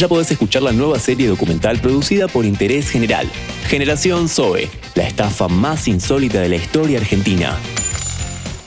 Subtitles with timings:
[0.00, 3.28] ya podés escuchar la nueva serie documental producida por Interés General,
[3.68, 7.54] Generación Zoe, la estafa más insólita de la historia argentina.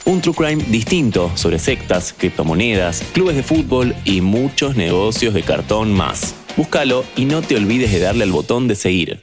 [0.04, 5.92] Un true crime distinto sobre sectas, criptomonedas, clubes de fútbol y muchos negocios de cartón
[5.92, 6.36] más.
[6.56, 9.20] Búscalo y no te olvides de darle al botón de seguir.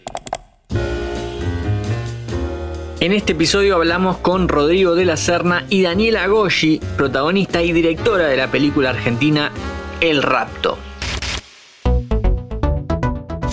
[3.00, 8.28] En este episodio hablamos con Rodrigo de la Serna y Daniela Goyi, protagonista y directora
[8.28, 9.54] de la película argentina
[10.02, 10.78] El Rapto.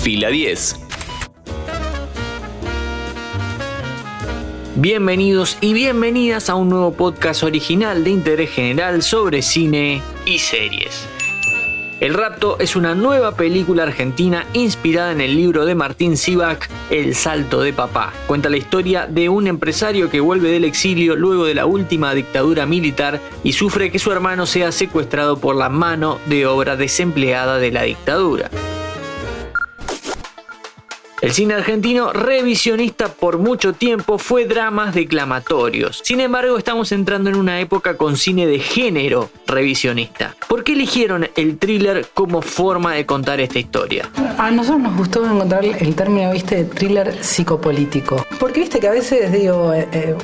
[0.00, 0.76] Fila 10.
[4.76, 11.04] Bienvenidos y bienvenidas a un nuevo podcast original de interés general sobre cine y series.
[11.98, 17.16] El Rapto es una nueva película argentina inspirada en el libro de Martín Sivak, El
[17.16, 18.12] Salto de Papá.
[18.28, 22.66] Cuenta la historia de un empresario que vuelve del exilio luego de la última dictadura
[22.66, 27.72] militar y sufre que su hermano sea secuestrado por la mano de obra desempleada de
[27.72, 28.48] la dictadura.
[31.20, 36.00] El cine argentino revisionista por mucho tiempo fue dramas declamatorios.
[36.04, 40.36] Sin embargo, estamos entrando en una época con cine de género revisionista.
[40.46, 44.08] ¿Por qué eligieron el thriller como forma de contar esta historia?
[44.38, 48.24] A nosotros nos gustó encontrar el término, viste, de thriller psicopolítico.
[48.38, 49.74] Porque viste que a veces digo...
[49.74, 50.14] Eh, eh,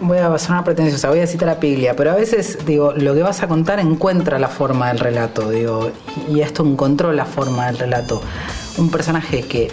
[0.00, 3.22] voy a sonar pretenciosa, voy a citar a Piglia, pero a veces, digo, lo que
[3.22, 5.90] vas a contar encuentra la forma del relato, digo,
[6.28, 8.20] y esto encontró la forma del relato.
[8.78, 9.70] Un personaje que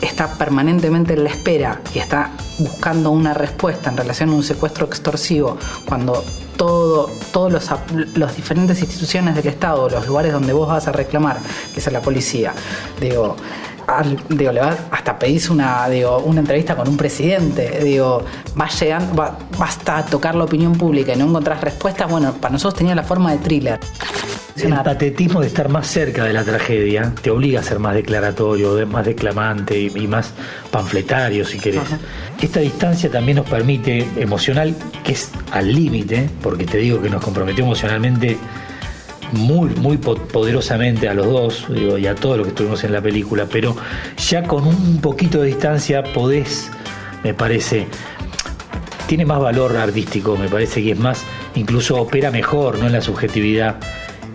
[0.00, 4.86] está permanentemente en la espera y está buscando una respuesta en relación a un secuestro
[4.86, 6.24] extorsivo, cuando
[6.56, 7.70] todo, todos los,
[8.16, 11.38] los diferentes instituciones del Estado, los lugares donde vos vas a reclamar,
[11.72, 12.52] que es la policía,
[13.00, 13.36] digo,
[14.28, 18.24] digo, le va, hasta pedís una, digo, una entrevista con un presidente, digo,
[18.58, 22.78] va llegando, va, basta tocar la opinión pública y no encontrás respuestas, bueno, para nosotros
[22.78, 23.80] tenía la forma de thriller.
[24.56, 28.84] El patetismo de estar más cerca de la tragedia te obliga a ser más declaratorio,
[28.86, 30.32] más declamante y, más
[30.70, 31.82] panfletario, si querés.
[32.40, 37.22] Esta distancia también nos permite, emocional, que es al límite, porque te digo que nos
[37.22, 38.36] comprometió emocionalmente
[39.32, 43.46] muy, muy poderosamente a los dos y a todo lo que estuvimos en la película,
[43.50, 43.76] pero
[44.16, 46.70] ya con un poquito de distancia podés,
[47.24, 47.86] me parece,
[49.06, 51.24] tiene más valor artístico, me parece que es más,
[51.54, 52.86] incluso opera mejor, ¿no?
[52.86, 53.76] En la subjetividad,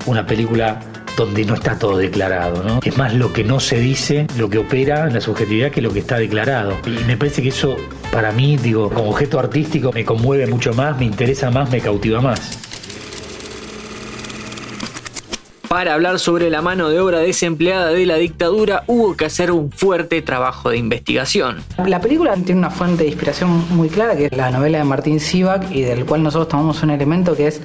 [0.06, 0.80] una película
[1.16, 2.80] donde no está todo declarado, ¿no?
[2.84, 5.94] Es más lo que no se dice, lo que opera en la subjetividad que lo
[5.94, 6.78] que está declarado.
[6.86, 7.78] Y me parece que eso,
[8.12, 12.20] para mí, digo, como objeto artístico, me conmueve mucho más, me interesa más, me cautiva
[12.20, 12.63] más.
[15.74, 19.72] Para hablar sobre la mano de obra desempleada de la dictadura hubo que hacer un
[19.72, 21.64] fuerte trabajo de investigación.
[21.88, 25.20] La película tiene una fuente de inspiración muy clara que es la novela de Martín
[25.20, 27.60] Sivak y del cual nosotros tomamos un elemento que es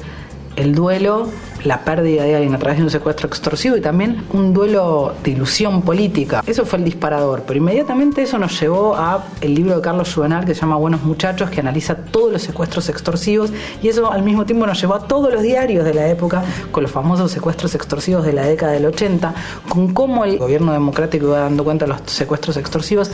[0.58, 1.28] el duelo,
[1.64, 5.30] la pérdida de alguien a través de un secuestro extorsivo y también un duelo de
[5.30, 6.42] ilusión política.
[6.46, 10.44] Eso fue el disparador, pero inmediatamente eso nos llevó a el libro de Carlos Juvenal
[10.44, 13.52] que se llama Buenos Muchachos, que analiza todos los secuestros extorsivos
[13.82, 16.42] y eso al mismo tiempo nos llevó a todos los diarios de la época
[16.72, 19.34] con los famosos secuestros extorsivos de la década del 80,
[19.68, 23.12] con cómo el gobierno democrático iba dando cuenta de los secuestros extorsivos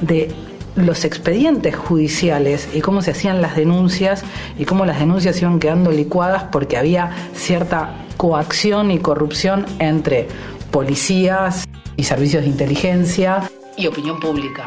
[0.00, 0.34] de
[0.76, 4.24] los expedientes judiciales y cómo se hacían las denuncias
[4.58, 10.28] y cómo las denuncias iban quedando licuadas porque había cierta coacción y corrupción entre
[10.70, 11.64] policías
[11.96, 14.64] y servicios de inteligencia y opinión pública.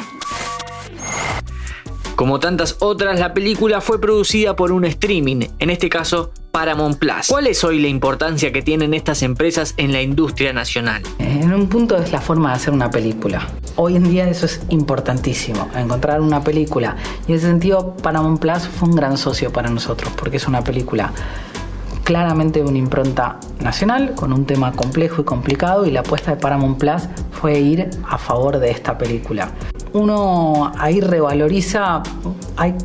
[2.16, 7.28] Como tantas otras, la película fue producida por un streaming, en este caso Paramount Plus.
[7.28, 11.04] ¿Cuál es hoy la importancia que tienen estas empresas en la industria nacional?
[11.20, 13.46] En un punto es la forma de hacer una película.
[13.76, 16.96] Hoy en día eso es importantísimo, encontrar una película.
[17.28, 20.64] Y en ese sentido Paramount Plus fue un gran socio para nosotros, porque es una
[20.64, 21.12] película
[22.06, 26.38] claramente de una impronta nacional, con un tema complejo y complicado, y la apuesta de
[26.38, 29.52] Paramount Plus fue ir a favor de esta película
[29.96, 32.04] uno ahí revaloriza,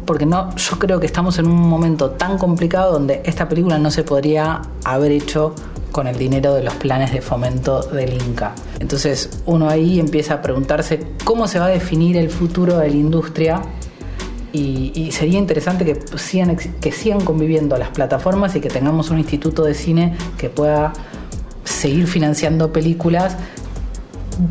[0.06, 3.90] porque no, yo creo que estamos en un momento tan complicado donde esta película no
[3.90, 5.52] se podría haber hecho
[5.90, 8.54] con el dinero de los planes de fomento del Inca.
[8.78, 12.96] Entonces uno ahí empieza a preguntarse cómo se va a definir el futuro de la
[12.96, 13.60] industria
[14.52, 19.64] y, sería interesante que sigan, que sigan conviviendo las plataformas y que tengamos un instituto
[19.64, 20.92] de cine que pueda
[21.64, 23.36] seguir financiando películas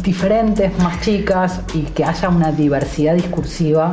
[0.02, 3.92] diferentes, más chicas y que haya una diversidad discursiva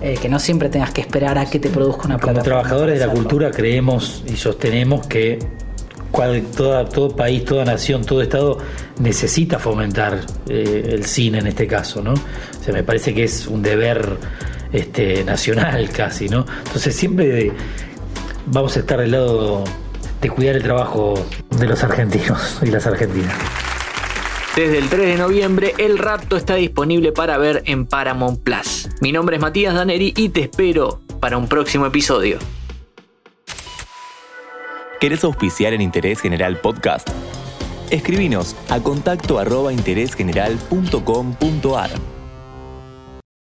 [0.00, 3.06] eh, que no siempre tengas que esperar a que te produzca una Como trabajadores de
[3.06, 5.38] la cultura creemos y sostenemos que
[6.10, 8.58] cual, todo país, toda nación, todo Estado
[8.98, 12.12] necesita fomentar eh, el cine en este caso, ¿no?
[12.12, 14.18] O sea, me parece que es un deber
[14.72, 16.44] este, nacional casi, ¿no?
[16.66, 17.52] Entonces siempre
[18.46, 19.64] vamos a estar del lado
[20.20, 21.14] de cuidar el trabajo
[21.58, 23.34] de los argentinos y las argentinas.
[24.56, 28.88] Desde el 3 de noviembre, El Rapto está disponible para ver en Paramount Plus.
[29.02, 32.38] Mi nombre es Matías Daneri y te espero para un próximo episodio.
[34.98, 37.06] ¿Querés auspiciar en Interés General Podcast?
[37.90, 42.15] Escribinos a contacto arroba interésgeneral.com.ar.